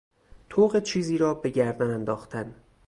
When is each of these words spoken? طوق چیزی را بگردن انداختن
طوق 0.49 0.79
چیزی 0.79 1.17
را 1.17 1.33
بگردن 1.33 1.91
انداختن 1.93 2.55